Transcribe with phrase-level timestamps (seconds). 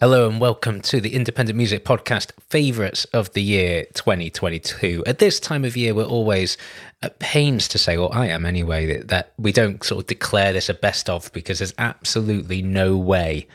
[0.00, 5.04] Hello and welcome to the Independent Music Podcast Favourites of the Year 2022.
[5.06, 6.56] At this time of year, we're always
[7.02, 10.54] at pains to say, or I am anyway, that, that we don't sort of declare
[10.54, 13.46] this a best of because there's absolutely no way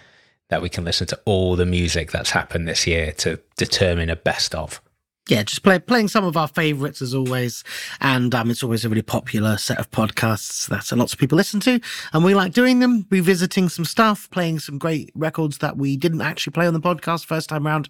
[0.49, 4.15] that we can listen to all the music that's happened this year to determine a
[4.15, 4.81] best of
[5.29, 7.63] yeah, just play, playing some of our favorites as always.
[8.01, 11.59] And um, it's always a really popular set of podcasts that lots of people listen
[11.61, 11.79] to.
[12.13, 16.21] And we like doing them, revisiting some stuff, playing some great records that we didn't
[16.21, 17.89] actually play on the podcast first time around.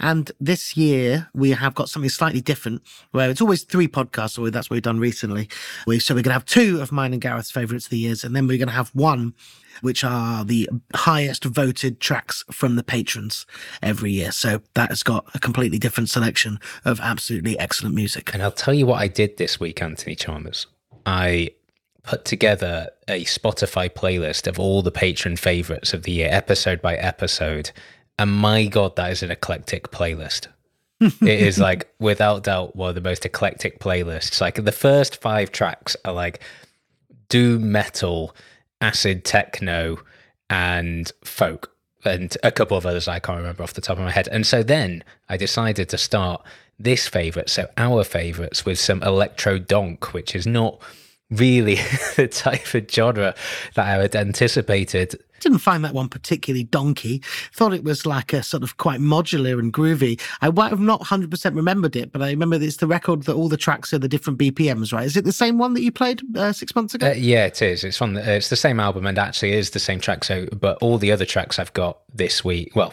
[0.00, 4.50] And this year we have got something slightly different where it's always three podcasts, or
[4.50, 5.48] that's what we've done recently.
[5.86, 8.24] We, so we're going to have two of mine and Gareth's favorites of the years.
[8.24, 9.34] And then we're going to have one
[9.80, 13.46] which are the highest voted tracks from the patrons
[13.82, 14.32] every year.
[14.32, 18.32] So that has got a completely different selection of absolutely excellent music.
[18.34, 20.66] And I'll tell you what I did this week, Anthony Chalmers.
[21.06, 21.50] I
[22.02, 26.96] put together a Spotify playlist of all the patron favorites of the year, episode by
[26.96, 27.70] episode.
[28.18, 30.48] And my God, that is an eclectic playlist.
[31.00, 34.40] it is like, without doubt, one of the most eclectic playlists.
[34.40, 36.42] Like the first five tracks are like
[37.28, 38.34] doom metal,
[38.80, 39.98] acid techno,
[40.50, 44.10] and folk, and a couple of others I can't remember off the top of my
[44.10, 44.28] head.
[44.28, 46.42] And so then I decided to start
[46.78, 50.80] this favorite, so our favorites, with some electro donk, which is not
[51.30, 51.74] really
[52.16, 53.34] the type of genre
[53.74, 55.22] that I had anticipated.
[55.40, 57.22] Didn't find that one particularly donkey.
[57.52, 60.20] Thought it was like a sort of quite modular and groovy.
[60.40, 63.48] I might have not 100% remembered it, but I remember it's the record that all
[63.48, 65.06] the tracks are the different BPMs, right?
[65.06, 67.10] Is it the same one that you played uh, six months ago?
[67.10, 67.84] Uh, yeah, it is.
[67.84, 68.14] It's on.
[68.14, 70.24] The, it's the same album and actually is the same track.
[70.24, 72.92] So, but all the other tracks I've got this week, well,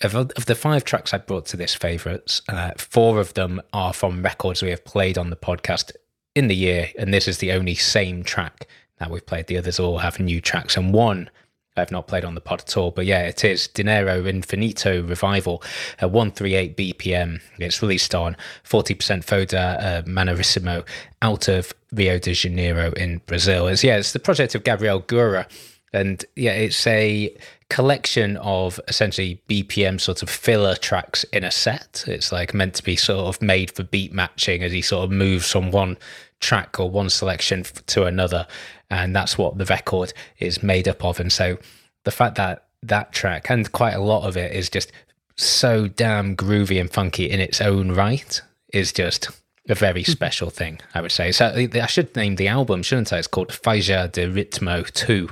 [0.00, 3.92] of, of the five tracks I brought to this favorites, uh, four of them are
[3.92, 5.92] from records we have played on the podcast
[6.36, 8.68] in the year, and this is the only same track
[8.98, 9.46] that we've played.
[9.46, 11.30] The others all have new tracks, and one
[11.76, 12.90] I've not played on the pod at all.
[12.90, 15.62] But yeah, it is Dinero Infinito Revival,
[15.98, 17.40] at 138 BPM.
[17.58, 20.86] It's released on 40% Foda uh, Maneiríssimo
[21.22, 23.66] out of Rio de Janeiro in Brazil.
[23.68, 25.48] It's, yeah, it's the project of Gabriel Gura.
[25.92, 27.34] And yeah, it's a
[27.70, 32.04] collection of essentially BPM sort of filler tracks in a set.
[32.06, 35.10] It's like meant to be sort of made for beat matching as he sort of
[35.10, 35.96] moves from one
[36.40, 38.46] track or one selection to another.
[38.90, 41.20] And that's what the record is made up of.
[41.20, 41.58] And so
[42.04, 44.92] the fact that that track and quite a lot of it is just
[45.36, 48.40] so damn groovy and funky in its own right
[48.72, 49.28] is just
[49.68, 50.10] a very hmm.
[50.10, 51.32] special thing, I would say.
[51.32, 53.18] So I should name the album, shouldn't I?
[53.18, 55.28] It's called Faixa de Ritmo 2.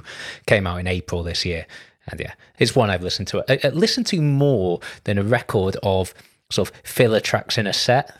[0.46, 1.66] Came out in April this year.
[2.08, 3.44] And yeah, it's one I've listened to.
[3.48, 6.12] I, I listened to more than a record of
[6.50, 8.14] sort of filler tracks in a set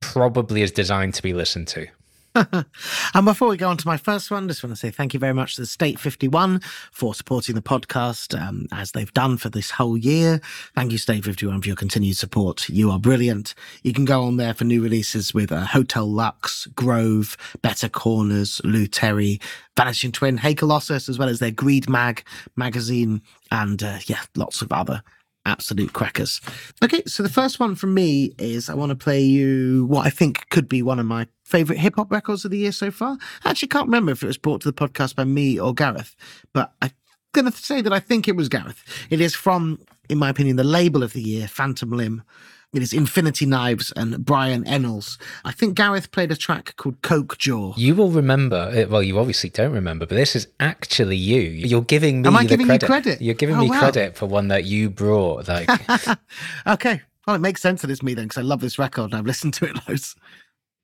[0.00, 1.86] probably is designed to be listened to.
[3.14, 5.20] and before we go on to my first one, just want to say thank you
[5.20, 6.60] very much to State 51
[6.92, 10.40] for supporting the podcast um, as they've done for this whole year.
[10.74, 12.68] Thank you, State 51, for your continued support.
[12.68, 13.54] You are brilliant.
[13.82, 18.60] You can go on there for new releases with uh, Hotel Lux, Grove, Better Corners,
[18.64, 19.40] Lou Terry,
[19.76, 22.24] Vanishing Twin, Hey Colossus, as well as their Greed Mag
[22.56, 25.02] magazine, and uh, yeah, lots of other
[25.48, 26.40] absolute crackers.
[26.82, 30.10] Okay, so the first one from me is I want to play you what I
[30.10, 33.16] think could be one of my favorite hip hop records of the year so far.
[33.44, 36.14] I actually can't remember if it was brought to the podcast by me or Gareth,
[36.52, 36.92] but I'm
[37.32, 38.84] going to say that I think it was Gareth.
[39.10, 42.22] It is from, in my opinion, the label of the year, Phantom Limb.
[42.74, 45.18] It is Infinity Knives and Brian Ennals.
[45.42, 47.72] I think Gareth played a track called Coke Jaw.
[47.78, 48.56] You will remember.
[48.56, 51.40] Uh, well, you obviously don't remember, but this is actually you.
[51.40, 52.28] You're giving me.
[52.28, 52.82] Am I the giving credit.
[52.82, 53.22] you credit?
[53.22, 53.78] You're giving oh, me wow.
[53.78, 55.48] credit for one that you brought.
[55.48, 55.70] Like,
[56.66, 57.00] okay.
[57.26, 59.26] Well, it makes sense that it's me then, because I love this record and I've
[59.26, 60.14] listened to it loads.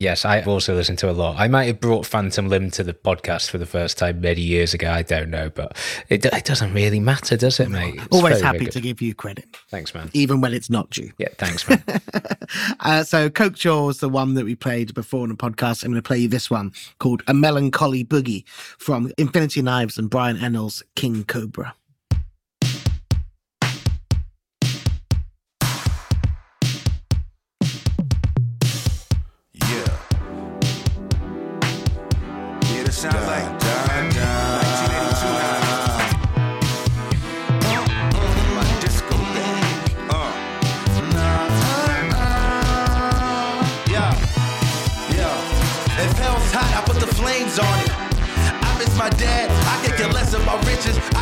[0.00, 1.36] Yes, I've also listened to a lot.
[1.38, 4.74] I might have brought Phantom Limb to the podcast for the first time many years
[4.74, 4.90] ago.
[4.90, 5.76] I don't know, but
[6.08, 7.94] it, it doesn't really matter, does it, mate?
[7.94, 9.56] It's Always happy to give you credit.
[9.70, 10.10] Thanks, man.
[10.12, 11.12] Even when it's not due.
[11.18, 11.82] Yeah, thanks, man.
[12.80, 15.84] uh, so, Coke Jaw was the one that we played before on the podcast.
[15.84, 20.10] I'm going to play you this one called A Melancholy Boogie from Infinity Knives and
[20.10, 21.76] Brian Ennals' King Cobra.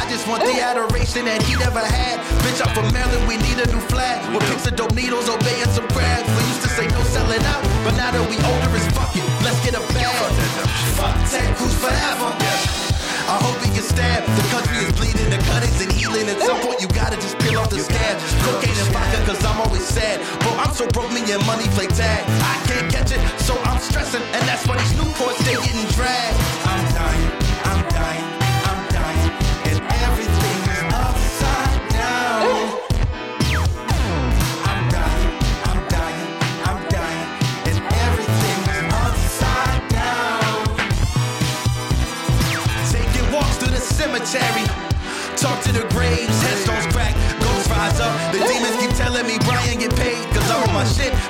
[0.03, 2.19] I just want the adoration that he never had.
[2.43, 3.23] Bitch, I'm from Maryland.
[3.31, 4.19] We need a new flag.
[4.35, 6.27] With pics of dope needles, obeying some crabs.
[6.27, 9.23] We used to say no selling out, but now that we older, it's fuck it.
[9.47, 10.11] Let's get a bag.
[10.99, 12.35] Fuck Ted Cruz forever.
[13.31, 14.27] I hope he gets stabbed.
[14.27, 16.27] The country is bleeding, the cut isn't healing.
[16.27, 18.19] At some point, you gotta just peel off the scab.
[18.43, 20.19] Cocaine and vodka, cause I'm always sad.
[20.43, 22.27] Bro, I'm so broke, me and money play tag.
[22.43, 24.27] I can't catch it, so I'm stressing.
[24.35, 25.42] And that's why these new Newports,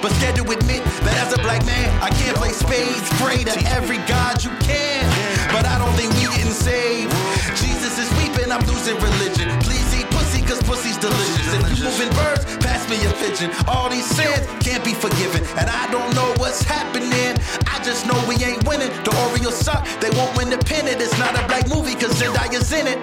[0.02, 3.06] But scared to admit that as a black man, I can't play spades.
[3.22, 5.06] Pray to every god you can.
[5.54, 7.14] But I don't think we getting saved.
[7.54, 9.46] Jesus is weeping, I'm losing religion.
[9.62, 11.54] Please eat pussy, cause pussy's delicious.
[11.54, 13.54] If you moving birds, pass me a pigeon.
[13.70, 15.46] All these sins can't be forgiven.
[15.54, 17.38] And I don't know what's happening.
[17.70, 18.90] I just know we ain't winning.
[19.06, 20.98] The Orioles suck, they won't win the pennant.
[20.98, 22.98] It's not a black movie, cause Zendaya's in it.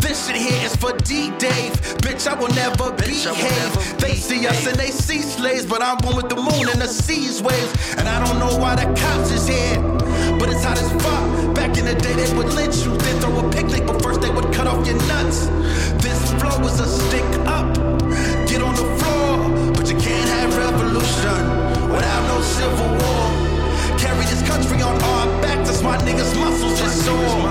[0.00, 1.72] This shit here is for D Dave.
[2.02, 3.98] Bitch, I will never behave.
[3.98, 6.88] They see us and they see slaves, but I'm one with the moon and the
[6.88, 7.72] seas waves.
[7.96, 9.80] And I don't know why the cops is here,
[10.38, 11.54] but it's hot as fuck.
[11.54, 14.30] Back in the day, they would lynch you, then throw a picnic, but first they
[14.30, 15.46] would cut off your nuts.
[16.02, 17.74] This flow is a stick up.
[18.48, 21.40] Get on the floor, but you can't have revolution
[21.90, 23.24] without no civil war.
[23.98, 27.49] Carry this country on our back, that's why niggas' muscles is sore.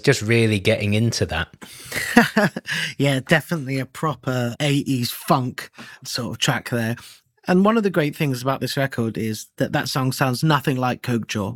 [0.00, 2.62] Was just really getting into that.
[2.98, 5.70] yeah, definitely a proper 80s funk
[6.04, 6.96] sort of track there.
[7.46, 10.76] And one of the great things about this record is that that song sounds nothing
[10.76, 11.54] like Coke Jaw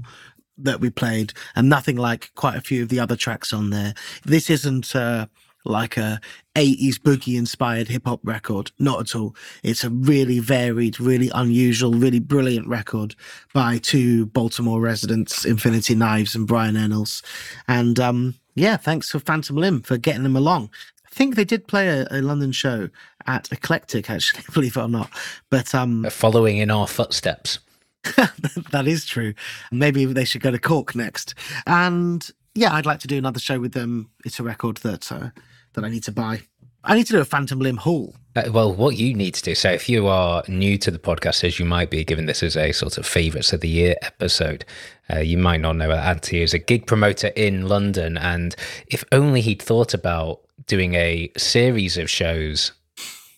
[0.59, 3.95] that we played and nothing like quite a few of the other tracks on there.
[4.25, 5.27] This isn't uh,
[5.64, 6.21] like a
[6.54, 8.71] 80s boogie inspired hip hop record.
[8.78, 9.35] Not at all.
[9.62, 13.14] It's a really varied, really unusual, really brilliant record
[13.52, 17.23] by two Baltimore residents, Infinity Knives and Brian Ennals.
[17.66, 20.71] And um, yeah, thanks for Phantom Limb for getting them along.
[21.06, 22.90] I think they did play a, a London show
[23.26, 25.11] at Eclectic, actually, believe it or not.
[25.50, 27.59] But um, Following in our footsteps.
[28.71, 29.33] that is true.
[29.73, 31.35] Maybe they should go to Cork next.
[31.66, 34.11] And yeah, I'd like to do another show with them.
[34.25, 35.30] It's a record that uh,
[35.75, 36.43] that I need to buy.
[36.83, 38.14] I need to do a Phantom Limb haul.
[38.37, 41.45] Uh, well, what you need to do, so if you are new to the podcast,
[41.45, 44.64] as you might be, given this is a sort of favourites of the year episode,
[45.12, 48.19] uh, you might not know that Antti is a gig promoter in London.
[48.19, 48.54] And
[48.88, 52.73] if only he'd thought about doing a series of shows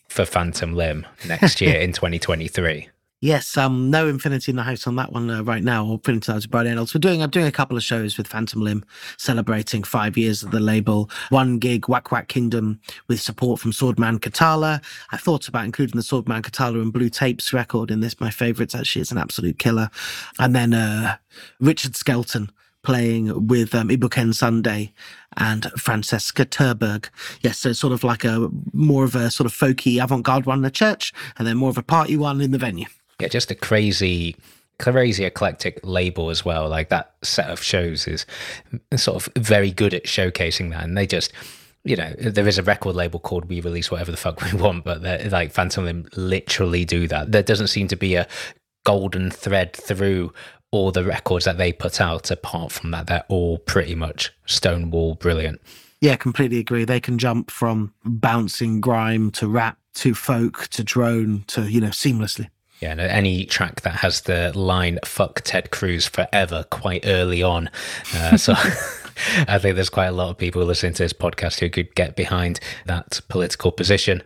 [0.09, 2.89] for Phantom Limb next year in 2023.
[3.23, 6.49] Yes, um, no Infinity in the house on that one uh, right now, or to
[6.51, 6.95] Brian Ennals.
[6.95, 8.85] We're doing, I'm doing a couple of shows with Phantom Limb,
[9.17, 11.09] celebrating five years of the label.
[11.31, 14.85] One gig, Whack Whack Kingdom, with support from Swordman Kitala.
[15.13, 18.21] I thought about including the Swordman Kitala and Blue Tapes record in this.
[18.21, 19.89] My favourites, actually, is an absolute killer.
[20.39, 21.17] And then uh,
[21.59, 22.51] Richard Skelton
[22.83, 24.93] playing with um, Ibukun Sunday
[25.39, 27.09] and Francesca Ter-Berg.
[27.41, 30.59] Yes, so it's sort of like a more of a sort of folky avant-garde one
[30.59, 32.87] in the church, and then more of a party one in the venue.
[33.21, 34.37] Yeah, just a crazy,
[34.79, 36.69] crazy eclectic label as well.
[36.69, 38.27] Like that set of shows is
[38.97, 41.33] sort of very good at showcasing that, and they just.
[41.85, 44.83] You know, there is a record label called We Release Whatever the Fuck We Want,
[44.83, 47.31] but like Phantom Limb literally do that.
[47.31, 48.27] There doesn't seem to be a
[48.85, 50.33] golden thread through
[50.73, 52.31] all the records that they put out.
[52.31, 55.61] Apart from that, they're all pretty much stonewall brilliant.
[56.01, 56.85] Yeah, completely agree.
[56.85, 61.89] They can jump from bouncing grime to rap to folk to drone to, you know,
[61.89, 62.49] seamlessly.
[62.81, 67.71] Yeah, and any track that has the line "fuck Ted Cruz forever" quite early on,
[68.15, 68.55] uh, so
[69.49, 72.17] I think there's quite a lot of people listening to this podcast who could get
[72.17, 74.23] behind that political position.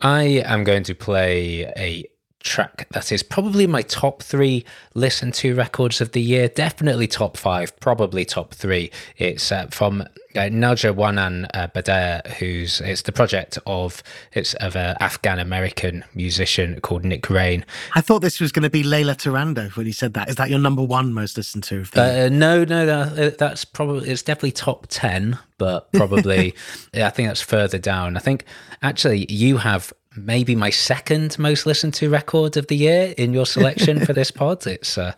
[0.00, 2.06] I am going to play a
[2.42, 6.48] track that is probably my top three listen to records of the year.
[6.48, 8.90] Definitely top five, probably top three.
[9.16, 14.76] It's uh, from uh, Naja Wanan uh, Badair, who's it's the project of it's of
[14.76, 17.64] an Afghan American musician called Nick Rain.
[17.94, 20.28] I thought this was going to be Layla Tarando when you said that.
[20.28, 21.80] Is that your number one most listened to?
[21.80, 22.26] of the year?
[22.26, 26.54] Uh, no, no, no, that's probably it's definitely top ten, but probably
[26.92, 28.16] yeah, I think that's further down.
[28.16, 28.44] I think
[28.82, 33.46] actually you have maybe my second most listened to record of the year in your
[33.46, 34.66] selection for this pod.
[34.66, 35.12] It's uh,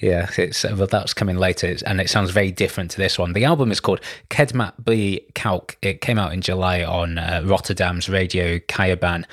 [0.00, 3.18] yeah, it's uh, well that's coming later, It's- and it sounds very different to this
[3.18, 3.32] one.
[3.32, 5.76] The album is called Kedmat B Kalk.
[5.82, 9.24] It came out in July on uh, Rotterdam's Radio Kayaban,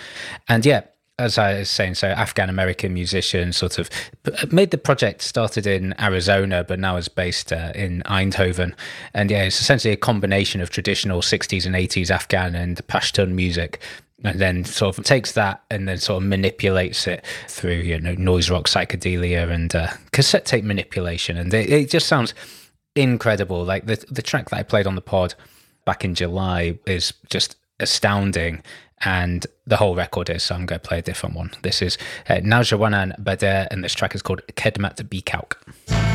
[0.48, 0.82] and yeah
[1.18, 3.90] as I was saying, so Afghan American musician sort of
[4.54, 8.74] made the project started in Arizona, but now is based uh, in Eindhoven.
[9.14, 13.82] And yeah, it's essentially a combination of traditional 60s and 80s Afghan and Pashtun music.
[14.24, 18.16] And then sort of takes that and then sort of manipulates it through, you know,
[18.16, 21.38] noise rock, psychedelia, and uh, cassette tape manipulation.
[21.38, 22.34] And it, it just sounds
[22.96, 23.64] incredible.
[23.64, 25.36] Like the the track that I played on the pod
[25.86, 28.62] back in July is just astounding.
[29.06, 31.52] And the whole record is, so I'm going to play a different one.
[31.62, 31.98] This is
[32.28, 36.09] uh, Naujawanan Bader, and this track is called Kedmat Bikauk.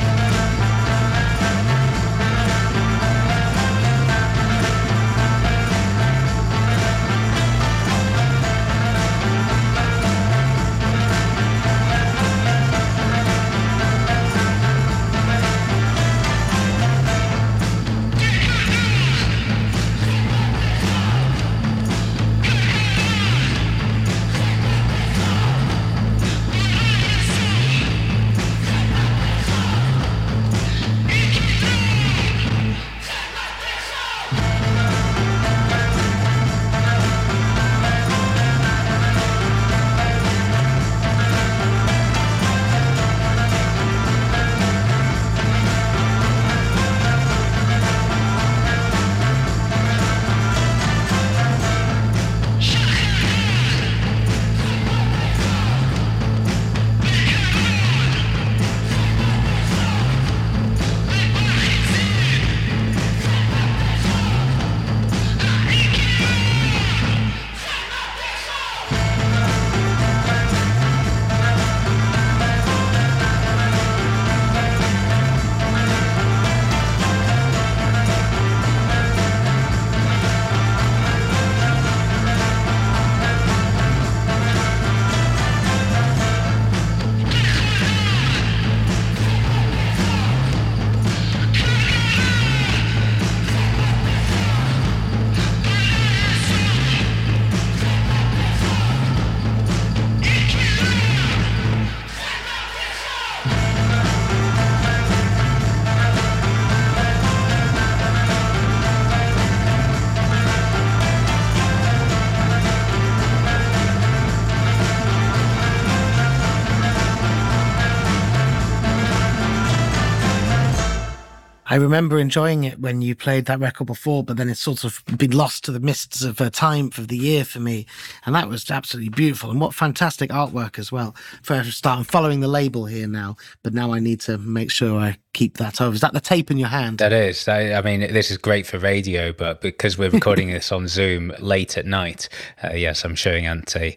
[121.75, 125.03] I remember enjoying it when you played that record before, but then it's sort of
[125.19, 127.85] been lost to the mists of uh, time for the year for me.
[128.25, 129.51] And that was absolutely beautiful.
[129.51, 131.17] And what fantastic artwork as well.
[131.43, 135.01] First start, I'm following the label here now, but now I need to make sure
[135.01, 135.93] I keep that over.
[135.93, 136.99] Is that the tape in your hand?
[136.99, 137.49] That is.
[137.49, 141.33] I, I mean, this is great for radio, but because we're recording this on Zoom
[141.41, 142.29] late at night,
[142.63, 143.97] uh, yes, I'm showing Ante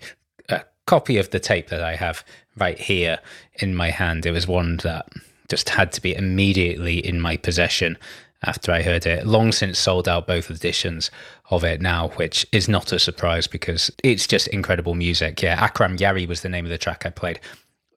[0.50, 3.20] a copy of the tape that I have right here
[3.60, 4.26] in my hand.
[4.26, 5.08] It was one that
[5.50, 7.98] just had to be immediately in my possession
[8.44, 9.26] after I heard it.
[9.26, 11.10] Long since sold out both editions
[11.50, 15.42] of it now, which is not a surprise because it's just incredible music.
[15.42, 17.40] Yeah, Akram Yari was the name of the track I played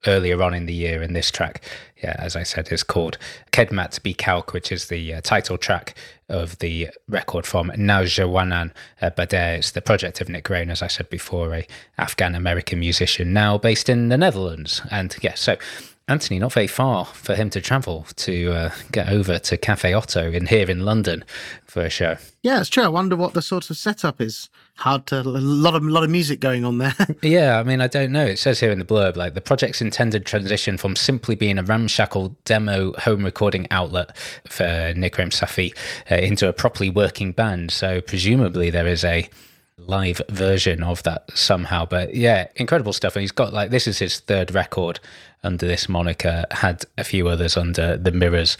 [0.07, 1.63] earlier on in the year, and this track,
[2.03, 3.19] yeah, as I said, is called
[3.53, 5.95] Kedmat Bikalk, which is the uh, title track
[6.31, 8.71] of the record from Naujawanan
[9.03, 9.11] uh.
[9.19, 11.67] It's the project of Nick Raine, as I said before, a
[11.99, 14.81] Afghan American musician now based in the Netherlands.
[14.91, 15.59] And yeah, so
[16.11, 20.33] Anthony, not very far for him to travel to uh, get over to Cafe OTO
[20.33, 21.25] in here in London
[21.65, 22.17] for a show.
[22.43, 22.83] Yeah, it's true.
[22.83, 24.49] I wonder what the sort of setup is.
[24.79, 26.95] Hard to a lot of lot of music going on there.
[27.23, 28.25] yeah, I mean, I don't know.
[28.25, 31.63] It says here in the blurb, like the project's intended transition from simply being a
[31.63, 34.17] ramshackle demo home recording outlet
[34.49, 35.77] for Nick Safi
[36.11, 37.71] uh, into a properly working band.
[37.71, 39.29] So presumably there is a
[39.77, 41.85] live version of that somehow.
[41.87, 43.17] But yeah, incredible stuff.
[43.17, 44.99] And he's got like this is his third record
[45.43, 46.45] under this moniker.
[46.51, 48.57] Had a few others under the Mirrors,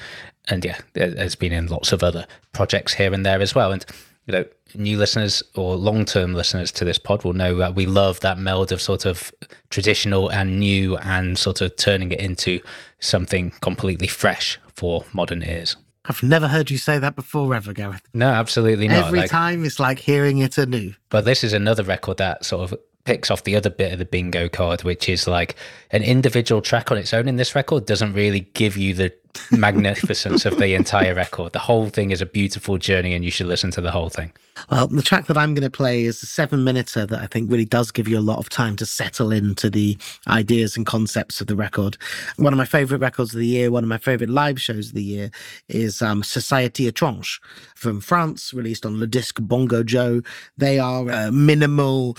[0.49, 3.73] and yeah, has been in lots of other projects here and there as well.
[3.73, 3.85] And
[4.27, 8.21] you know, new listeners or long-term listeners to this pod will know that we love
[8.21, 9.33] that meld of sort of
[9.71, 12.61] traditional and new, and sort of turning it into
[13.01, 15.77] something completely fresh for modern ears.
[16.07, 18.03] I've never heard you say that before, ever, Gareth.
[18.15, 19.07] No, absolutely not.
[19.07, 20.95] Every like, time it's like hearing it anew.
[21.11, 24.05] But this is another record that sort of picks off the other bit of the
[24.05, 25.57] bingo card, which is like
[25.91, 29.13] an individual track on its own in this record doesn't really give you the
[29.51, 31.53] magnificence of the entire record.
[31.53, 34.33] The whole thing is a beautiful journey and you should listen to the whole thing.
[34.71, 37.51] Well, the track that I'm going to play is a seven minuter that I think
[37.51, 41.41] really does give you a lot of time to settle into the ideas and concepts
[41.41, 41.97] of the record.
[42.37, 44.95] One of my favorite records of the year, one of my favorite live shows of
[44.95, 45.31] the year
[45.69, 47.41] is um, Société Étrange
[47.75, 50.23] from France, released on Le Disque Bongo Joe.
[50.59, 52.17] They are a minimal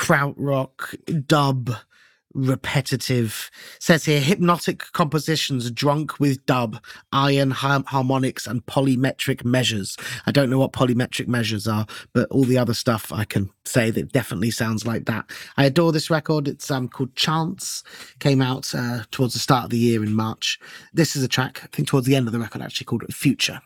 [0.00, 1.74] krautrock, dub,
[2.32, 3.50] repetitive.
[3.78, 6.82] Says here hypnotic compositions drunk with dub,
[7.12, 9.98] iron harmonics, and polymetric measures.
[10.24, 13.90] I don't know what polymetric measures are, but all the other stuff I can say
[13.90, 15.30] that definitely sounds like that.
[15.58, 16.48] I adore this record.
[16.48, 17.84] It's um, called Chance.
[18.20, 20.58] Came out uh, towards the start of the year in March.
[20.94, 23.60] This is a track, I think, towards the end of the record, actually called Future.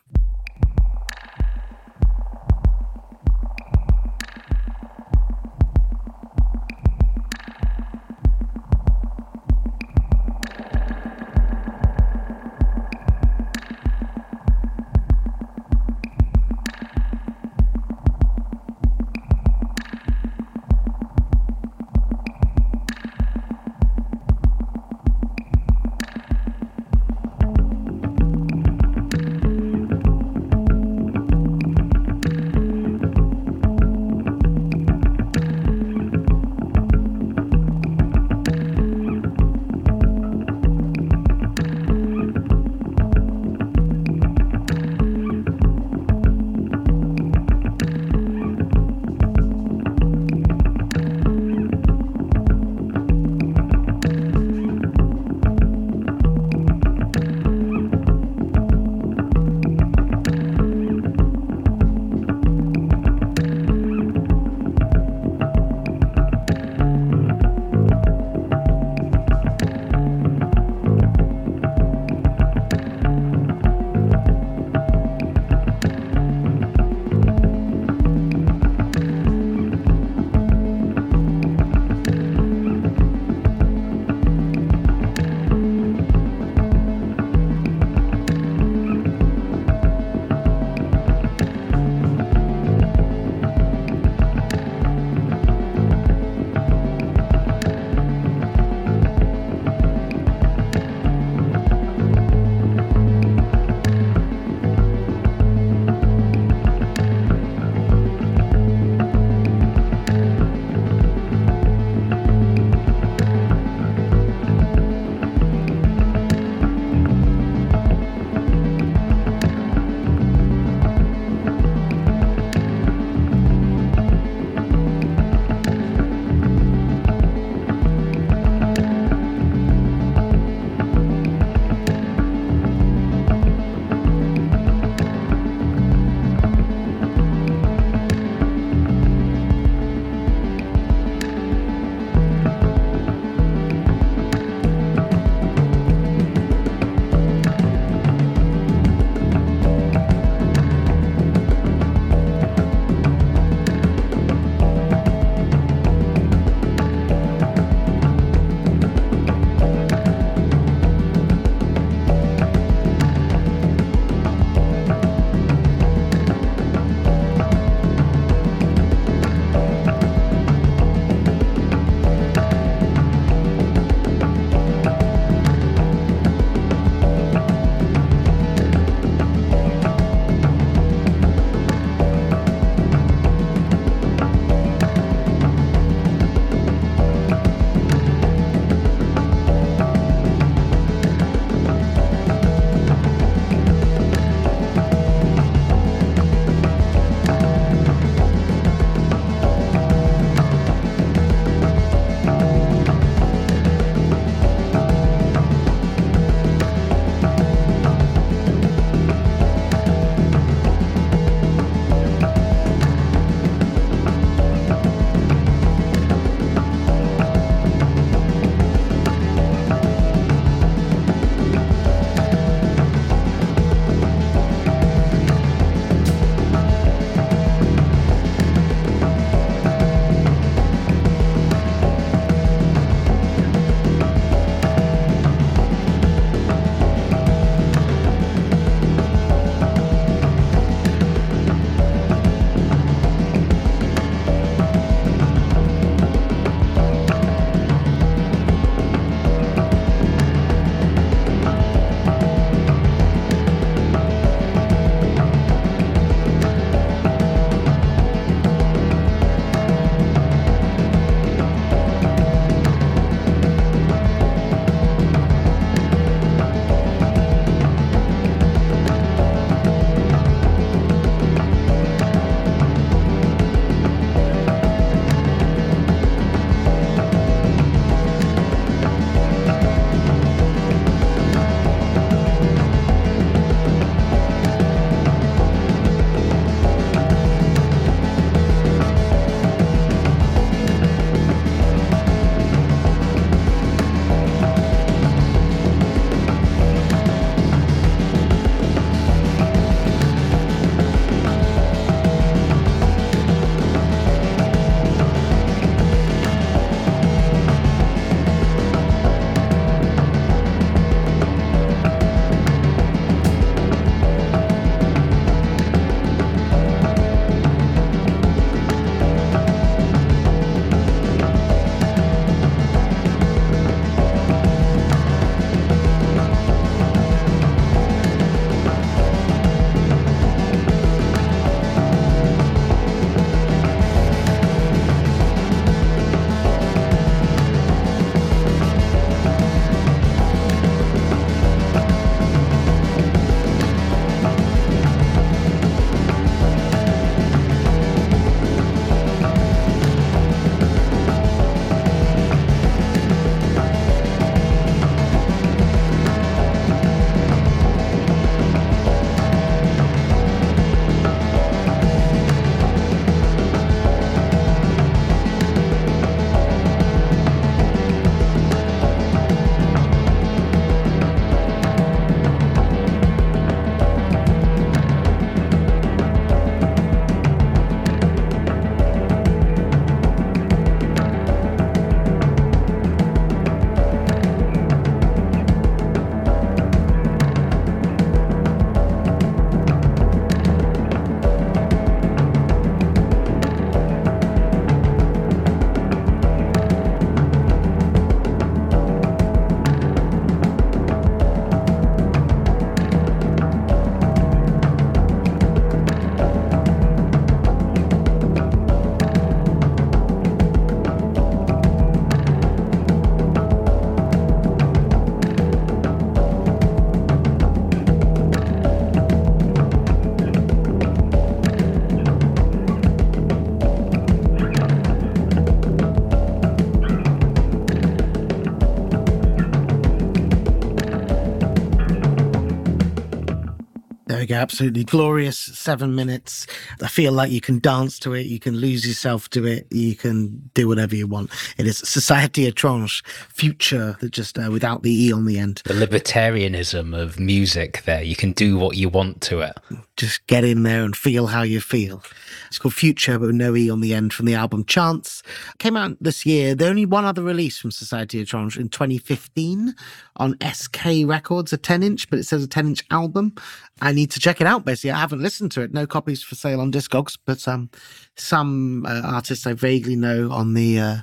[434.23, 434.35] Go.
[434.35, 436.47] Absolutely glorious seven minutes.
[436.81, 438.27] I feel like you can dance to it.
[438.27, 439.67] You can lose yourself to it.
[439.71, 441.31] You can do whatever you want.
[441.57, 445.61] It is Société Étrange, future that just uh, without the E on the end.
[445.65, 448.03] The libertarianism of music there.
[448.03, 449.57] You can do what you want to it.
[449.97, 452.03] Just get in there and feel how you feel.
[452.47, 455.23] It's called Future, but with no E on the end from the album Chance.
[455.57, 456.55] Came out this year.
[456.55, 459.75] The only one other release from Société Étrange in 2015
[460.17, 463.33] on SK Records, a 10 inch, but it says a 10 inch album.
[463.81, 464.91] I need to check it out, basically.
[464.91, 465.73] I haven't listened to it.
[465.73, 467.69] No copies for sale on Discogs, but um,
[468.15, 470.79] some uh, artists I vaguely know on the.
[470.79, 470.97] Uh,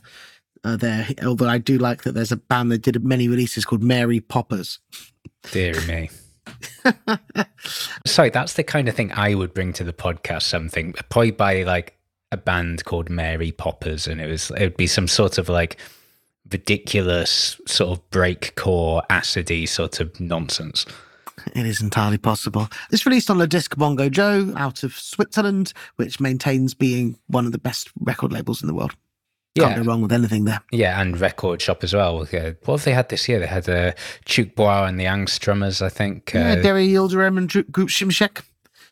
[0.64, 3.82] uh, there, although I do like that there's a band that did many releases called
[3.82, 4.78] Mary Poppers.
[5.50, 6.08] Dear me.
[8.06, 10.42] Sorry, that's the kind of thing I would bring to the podcast.
[10.42, 11.98] Something probably by like
[12.30, 15.78] a band called Mary Poppers, and it was it would be some sort of like
[16.50, 20.87] ridiculous sort of breakcore acidy sort of nonsense.
[21.55, 22.68] It is entirely possible.
[22.90, 27.52] It's released on the disc Bongo Joe out of Switzerland, which maintains being one of
[27.52, 28.92] the best record labels in the world.
[29.55, 29.83] Can't Yeah.
[29.83, 30.61] go wrong with anything there.
[30.72, 32.26] Yeah, and record shop as well.
[32.33, 32.52] Yeah.
[32.64, 33.38] What have they had this year?
[33.38, 33.92] They had uh,
[34.24, 36.33] Chuk Bois and the Angstrummers, I think.
[36.35, 38.42] Yeah, Uh, Derya Yıldırım and Grup Şimşek.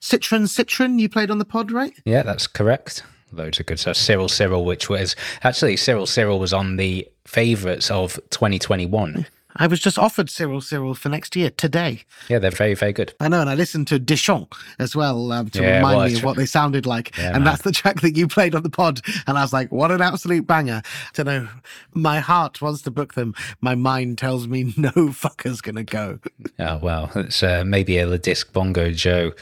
[0.01, 1.95] Citron Citron, you played on the pod, right?
[2.05, 3.03] Yeah, that's correct.
[3.33, 3.97] Loads of good stuff.
[3.97, 9.25] Cyril Cyril, which was actually Cyril Cyril was on the favourites of 2021.
[9.57, 12.05] I was just offered Cyril Cyril for next year today.
[12.29, 13.15] Yeah, they're very, very good.
[13.21, 16.15] I know, and I listened to Deschamps as well um, to Yeah, remind well, me
[16.17, 17.17] of what they sounded like.
[17.19, 17.45] Yeah, and man.
[17.45, 19.01] that's the track that you played on the pod.
[19.27, 20.83] And I was like, what an absolute banger.
[21.15, 21.49] To know
[21.95, 23.35] my heart wants to book them.
[23.61, 26.21] My mind tells me no fucker's going to go.
[26.59, 29.33] Oh, well, it's uh, maybe a Disc Bongo Joe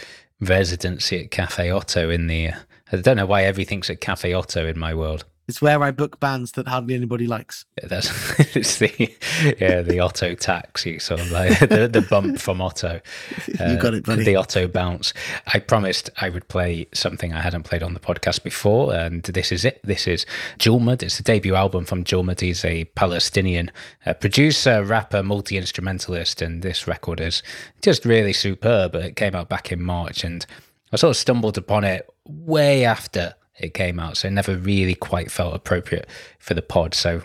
[0.40, 2.49] residency at Cafe OTO in the.
[2.49, 2.57] Uh,
[2.90, 5.25] I don't know why everything's at Cafe OTO in my world.
[5.49, 7.65] It's where I book bands that hardly anybody likes.
[7.79, 8.11] Yeah, That's
[8.57, 9.17] it's the
[9.59, 13.01] yeah the Otto taxi sort of like the, the bump from Otto.
[13.49, 14.25] You got it, buddy.
[14.25, 15.13] The Otto bounce.
[15.53, 19.51] I promised I would play something I hadn't played on the podcast before, and this
[19.51, 19.81] is it.
[19.83, 20.27] This is
[20.59, 21.03] Julmud.
[21.03, 22.41] It's the debut album from Julmud.
[22.41, 23.71] He's a Palestinian
[24.07, 27.43] uh, producer, rapper, multi instrumentalist, and this record is
[27.81, 28.95] just really superb.
[28.95, 30.45] It came out back in March, and
[30.93, 34.94] I sort of stumbled upon it way after it came out, so it never really
[34.94, 36.94] quite felt appropriate for the pod.
[36.94, 37.23] So,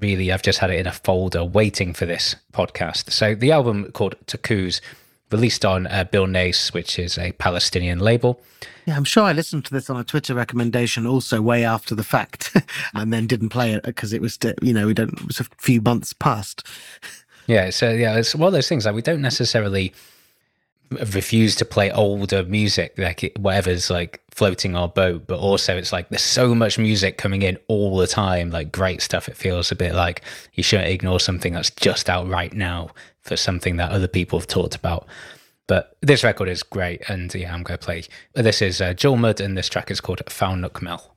[0.00, 3.10] really, I've just had it in a folder waiting for this podcast.
[3.10, 4.80] So, the album called Tuqoos,
[5.32, 8.40] released on uh, Bill Nace, which is a Palestinian label.
[8.86, 12.04] Yeah, I'm sure I listened to this on a Twitter recommendation also way after the
[12.04, 12.54] fact
[12.94, 15.44] and then didn't play it because it was, you know, we don't, it was a
[15.58, 16.66] few months past.
[17.46, 19.92] Yeah, so yeah, it's one of those things like we don't necessarily
[20.92, 25.26] refuse to play older music, like whatever's like floating our boat.
[25.26, 29.02] But also, it's like there's so much music coming in all the time, like great
[29.02, 29.28] stuff.
[29.28, 30.22] It feels a bit like
[30.54, 32.90] you shouldn't ignore something that's just out right now
[33.22, 35.06] for something that other people have talked about.
[35.68, 38.04] But this record is great, and yeah, I'm going to play.
[38.34, 41.14] This is uh, Julmud, and this track is called Found Nook Mel.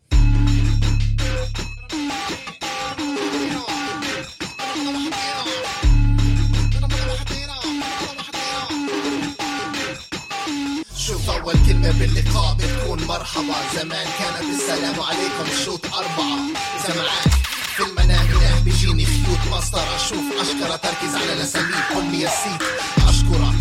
[11.91, 13.55] باللقاء بتكون مرحبا.
[13.75, 16.39] زمان كانت السلام عليكم الشوط أربعة.
[16.75, 17.33] إذا معاك
[17.77, 19.97] في المنام إله بيجيني خيوط مسطرة.
[20.09, 22.61] شوف أشكرة تركز على الأساليب قل لي السيت
[22.97, 23.59] أشكرك.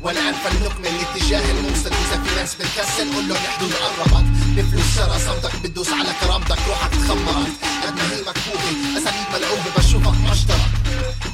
[0.00, 4.24] والآن فلنكمل الاتجاه الموصل إذا في ناس بتكسل قول له الحدود قربت
[4.56, 6.58] بفلوس شرى صمتك بتدوس على كرامتك.
[6.68, 9.70] روحك تخمرت قد ما هي مكتوبة أساليب ملعوبة.
[9.78, 10.81] بشوفك مشترك.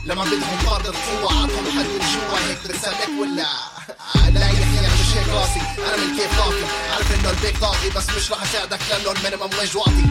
[0.04, 3.48] لما بدهم قادر قوة عطهم حد من جوا هيك برسالك ولا؟
[4.30, 8.30] لا يحيى مش هيك راسي أنا من كيف طاقي عارف إنه البيك ضاغي بس مش
[8.32, 10.04] رح أساعدك لأنه المينيمم ويج واطي.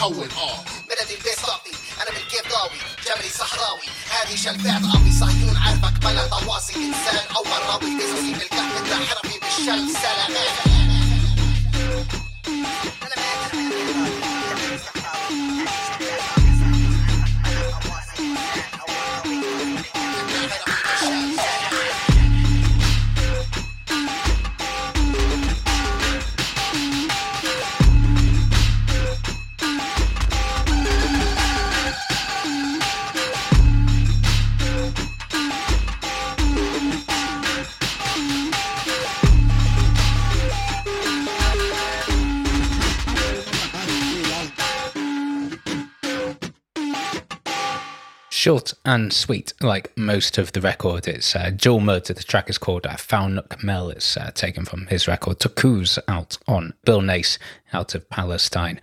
[0.00, 0.28] حول.
[0.36, 0.58] آه.
[0.88, 1.72] بلدي البيت طاقي
[2.02, 3.86] أنا من كيف ضاوي جبلي صحراوي.
[4.10, 6.74] هذه شلفات قوي صهيون عارفك بلا طواسي.
[6.74, 8.54] إنسان أو غراوي قصصي انت
[9.08, 10.83] حرفي بالشلف سلامات
[48.44, 51.08] Short and sweet, like most of the record.
[51.08, 52.14] It's uh, Julmud.
[52.14, 53.88] The track is called uh, Found Mel.
[53.88, 57.38] It's uh, taken from his record Tuqoos out on Bilna'ad
[57.72, 58.82] out of Palestine.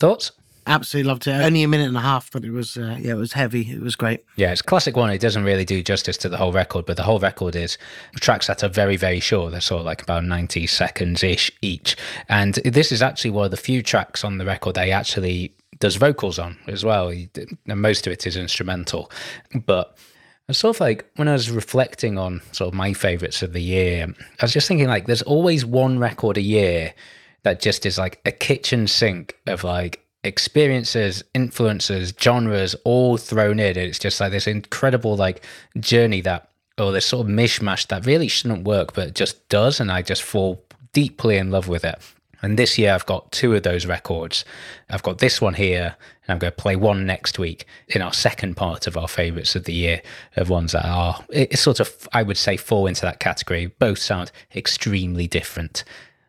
[0.00, 0.32] Thoughts?
[0.66, 1.32] absolutely loved it.
[1.32, 3.70] Only a minute and a half, but it was uh, yeah, it was heavy.
[3.70, 4.24] It was great.
[4.36, 5.10] Yeah, it's classic one.
[5.10, 7.76] It doesn't really do justice to the whole record, but the whole record is
[8.16, 9.52] tracks that are very, very short.
[9.52, 11.96] They're sort of like about 90 seconds ish each.
[12.28, 15.52] And this is actually one of the few tracks on the record they actually
[15.84, 17.10] does vocals on as well.
[17.10, 17.28] He,
[17.66, 19.10] and most of it is instrumental.
[19.66, 19.98] But
[20.48, 23.60] I sort of like, when I was reflecting on sort of my favorites of the
[23.60, 24.06] year,
[24.40, 26.94] I was just thinking like, there's always one record a year
[27.42, 33.76] that just is like a kitchen sink of like experiences, influences, genres all thrown in.
[33.76, 35.44] It's just like this incredible like
[35.80, 39.80] journey that, or this sort of mishmash that really shouldn't work, but just does.
[39.80, 41.98] And I just fall deeply in love with it.
[42.44, 44.44] And this year I've got two of those records.
[44.90, 48.12] I've got this one here, and I'm going to play one next week in our
[48.12, 50.02] second part of our favourites of the year
[50.36, 53.68] of ones that are, it sort of, I would say, fall into that category.
[53.78, 55.84] Both sound extremely different.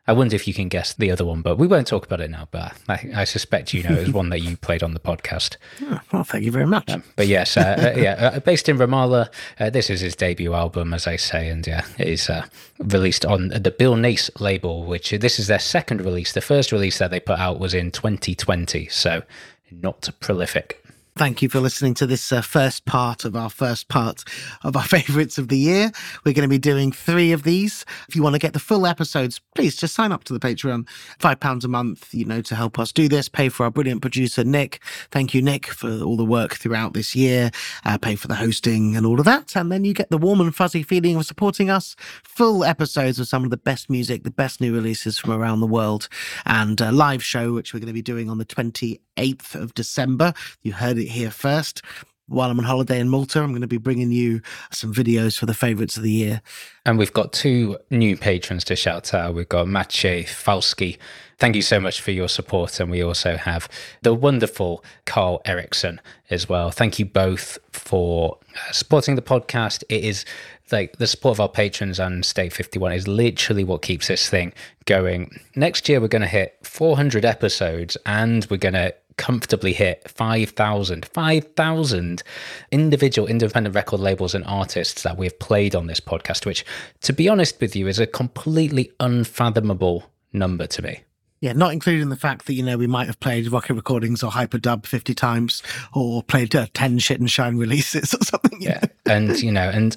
[0.07, 2.29] I wonder if you can guess the other one, but we won't talk about it
[2.29, 2.47] now.
[2.51, 5.57] But I, I suspect you know it was one that you played on the podcast.
[5.81, 6.89] Oh, well, thank you very much.
[6.91, 9.29] Um, but yes, uh, uh, yeah, uh, based in Ramallah.
[9.59, 12.45] Uh, this is his debut album, as I say, and yeah, it is uh,
[12.79, 14.85] released on the Bilna'ad label.
[14.85, 16.33] Which this is their second release.
[16.33, 19.23] The first release that they put out was in 2020, so
[19.71, 20.85] not prolific.
[21.17, 24.25] Thank you for listening to this uh, first part of our first part
[24.63, 25.91] of our favourites of the year.
[26.25, 27.85] We're going to be doing three of these.
[28.09, 30.87] If you want to get the full episodes, please just sign up to the Patreon.
[31.17, 33.29] Five pounds a month, you know, to help us do this.
[33.29, 34.83] Pay for our brilliant producer, Nick.
[35.11, 37.49] Thank you, Nick, for all the work throughout this year.
[37.85, 39.55] Uh, pay for the hosting and all of that.
[39.55, 41.95] And then you get the warm and fuzzy feeling of supporting us.
[42.23, 45.67] Full episodes of some of the best music, the best new releases from around the
[45.67, 46.09] world,
[46.45, 50.33] and a live show, which we're going to be doing on the 28th of December.
[50.61, 51.81] You heard it here first.
[52.27, 55.45] While I'm on holiday in Malta, I'm going to be bringing you some videos for
[55.45, 56.41] the favourites of the year.
[56.83, 59.35] And we've got two new patrons to shout out.
[59.35, 60.97] We've got Maciej Falski.
[61.37, 62.79] Thank you so much for your support.
[62.79, 63.69] And we also have
[64.01, 66.71] the wonderful Carl Erickson as well.
[66.71, 69.83] Thank you both for uh, supporting the podcast.
[69.89, 70.25] It is
[70.71, 74.51] like the support of our patrons and State 51 is literally what keeps this thing
[74.85, 75.39] going.
[75.55, 81.05] Next year, we're going to hit 400 episodes and we're going to comfortably hit 5,000,
[81.05, 82.23] 5,000
[82.71, 86.65] individual independent record labels and artists that we've played on this podcast, which,
[87.01, 91.03] to be honest with you, is a completely unfathomable number to me.
[91.41, 94.31] Yeah, not including the fact that, you know, we might have played Rocket Recordings or
[94.31, 95.61] Hyperdub 50 times
[95.93, 98.61] or played uh, 10 shit and shine releases or something.
[98.61, 98.81] Yeah.
[99.05, 99.95] and, you know, and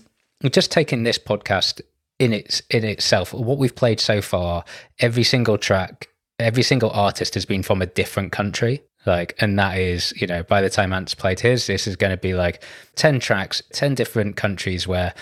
[0.50, 1.80] just taking this podcast
[2.18, 4.64] in its in itself, what we've played so far,
[4.98, 8.82] every single track, every single artist has been from a different country.
[9.08, 12.12] Like, and that is, you know, by the time Ant's played his, this is going
[12.12, 12.62] to be like
[12.94, 15.14] 10 tracks, 10 different countries where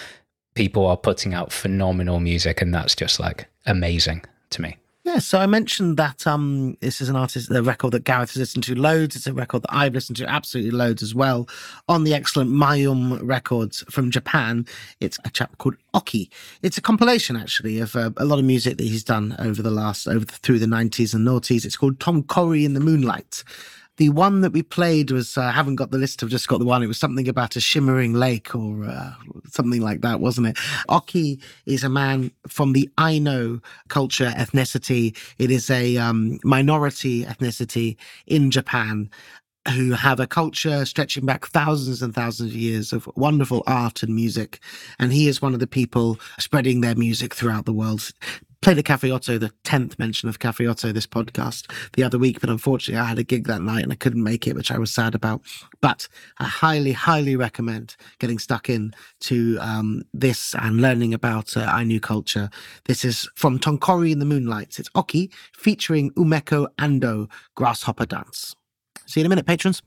[0.55, 2.61] people are putting out phenomenal music.
[2.61, 4.77] And that's just like amazing to me.
[5.07, 8.39] Yeah, so I mentioned that um, this is an artist, the record that Gareth has
[8.39, 9.15] listened to loads.
[9.15, 11.49] It's a record that I've listened to absolutely loads as well
[11.89, 14.67] on the excellent Mayum Records from Japan.
[14.99, 16.29] It's a chap called Oki.
[16.61, 19.71] It's a compilation actually of uh, a lot of music that he's done over the
[19.71, 21.65] last over the, through the nineties and noughties.
[21.65, 23.45] It's called Tonkori in the Moonlight.
[23.97, 26.59] The one that we played was, uh, I haven't got the list, I've just got
[26.59, 26.83] the one.
[26.83, 29.13] It was something about a shimmering lake or uh,
[29.51, 30.59] something like that, wasn't it?
[30.89, 35.17] Oki is a man from the Ainu culture ethnicity.
[35.39, 39.11] It is a um, minority ethnicity in Japan
[39.75, 44.15] who have a culture stretching back thousands and thousands of years of wonderful art and
[44.15, 44.61] music.
[44.99, 48.13] And he is one of the people spreading their music throughout the world
[48.63, 52.41] played at Cafe OTO, the 10th mention of Cafe OTO this podcast the other week,
[52.41, 54.79] but unfortunately I had a gig that night and I couldn't make it, which I
[54.79, 55.43] was sad about.
[55.81, 61.73] But I highly, highly recommend getting stuck in to um, this and learning about uh,
[61.77, 62.51] Ainu culture.
[62.87, 64.79] This is from Tonkori in the Moonlights.
[64.79, 68.55] It's Oki featuring Umeko Ando Grasshopper Dance.
[69.07, 69.83] See you in a minute, patrons.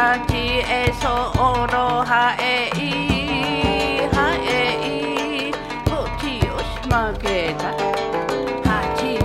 [0.00, 0.32] 咲き
[0.64, 1.36] えそう
[1.70, 4.48] のハエイハエ
[4.88, 5.52] イ
[5.84, 7.76] 時をしまげた
[8.64, 8.72] 八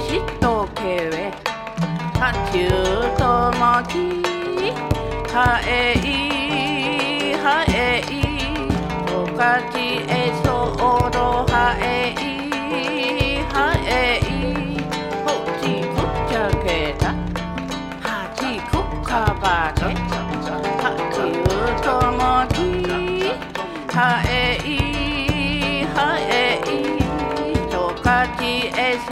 [0.03, 1.31] しとけえ
[2.19, 2.67] 八中
[3.15, 3.23] と
[3.57, 4.19] もき
[5.31, 8.11] ハエイハエイ
[9.15, 10.11] おかきえ
[10.43, 10.77] そう
[11.15, 12.19] のハエイ
[13.47, 13.55] ハ
[13.87, 14.75] エイ
[15.23, 17.15] 時こっちゃけた
[18.03, 20.04] 八こかばけ
[23.95, 26.67] はえいはえい
[27.71, 29.11] とかちえそ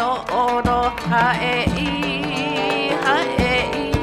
[0.61, 3.95] ろはえいはえい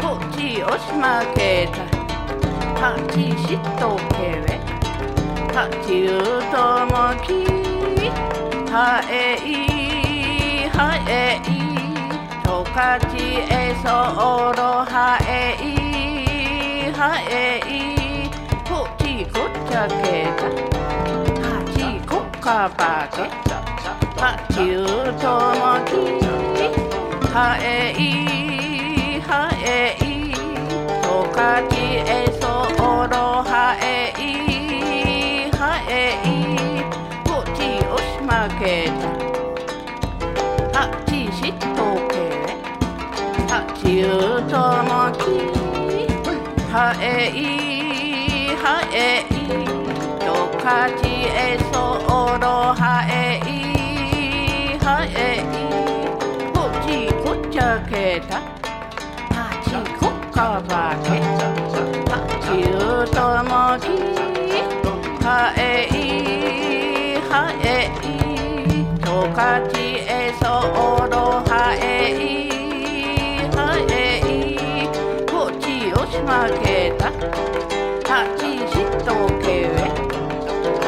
[0.00, 1.84] こっち押しまけた
[2.80, 4.56] はちしとけれ
[5.52, 6.16] はちう
[6.48, 6.56] と
[6.88, 7.44] もき
[8.72, 11.46] はえいはえい
[12.42, 13.86] とかちえそ
[14.56, 17.60] ろはえいはえ
[17.94, 17.97] い
[19.37, 19.93] っちこっちゃけ
[20.37, 20.49] た
[21.45, 21.77] はち
[22.07, 23.29] こかばけ
[24.19, 24.83] はちう
[25.21, 25.23] と
[25.53, 25.83] も
[50.68, 54.76] かちえそおろはえい。
[54.84, 55.48] はえい。
[56.52, 58.36] こっちこっちゃけた。
[59.32, 61.08] はちこかばけ
[62.12, 62.12] は
[62.44, 63.96] ちうともき
[65.24, 65.96] はえい。
[67.30, 67.32] は
[67.64, 69.00] えい。
[69.00, 73.48] とかちえそおろはえい。
[73.56, 73.58] は
[73.88, 74.86] えい。
[75.32, 75.64] こっち
[75.94, 77.08] おしまけた。
[78.12, 79.08] はちしと
[79.42, 80.07] け